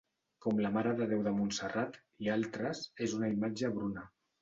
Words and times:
Com 0.45 0.61
la 0.65 0.71
Mare 0.77 0.93
de 1.01 1.09
Déu 1.11 1.21
de 1.27 1.35
Montserrat, 1.35 2.01
i 2.27 2.33
altres, 2.41 2.85
és 3.09 3.19
una 3.21 3.35
imatge 3.39 3.75
bruna. 3.81 4.13